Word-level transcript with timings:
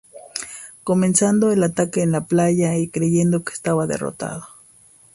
Comenzado 0.83 1.51
el 1.51 1.61
ataque 1.61 2.01
en 2.01 2.11
la 2.11 2.21
playa, 2.25 2.75
y 2.75 2.89
creyendo 2.89 3.43
que 3.43 3.53
estaba 3.53 3.85
derrotado. 3.85 4.47